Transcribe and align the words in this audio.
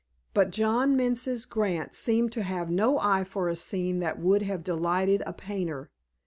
But 0.33 0.49
John 0.49 0.95
Menzies 0.97 1.45
Grant 1.45 1.93
seemed 1.93 2.31
to 2.31 2.41
have 2.41 2.71
no 2.71 2.97
eye 2.99 3.23
for 3.23 3.49
a 3.49 3.55
scene 3.55 3.99
that 3.99 4.17
would 4.17 4.41
have 4.41 4.63
delighted 4.63 5.21
a 5.27 5.33
painter. 5.33 5.91